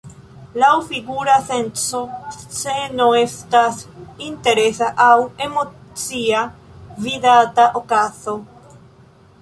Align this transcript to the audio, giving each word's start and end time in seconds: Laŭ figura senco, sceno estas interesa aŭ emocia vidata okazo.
Laŭ 0.61 0.69
figura 0.85 1.33
senco, 1.49 1.99
sceno 2.37 3.05
estas 3.19 3.77
interesa 4.29 4.89
aŭ 5.09 5.13
emocia 5.49 6.43
vidata 7.07 7.69
okazo. 7.83 8.37